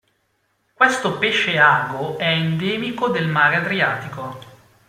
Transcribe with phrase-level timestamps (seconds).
[0.73, 4.39] Questo pesce ago è endemico del mar Adriatico.